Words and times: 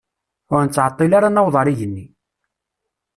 Ur 0.53 0.61
nettɛeṭṭil 0.65 1.11
ara 1.17 1.27
ad 1.29 1.33
naweḍ 1.33 1.55
ar 1.61 1.67
igenni. 1.71 2.05